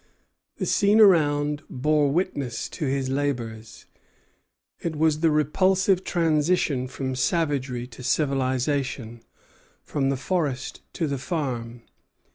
[0.57, 3.85] The scene around bore witness to his labors.
[4.79, 9.21] It was the repulsive transition from savagery to civilization,
[9.83, 11.83] from the forest to the farm.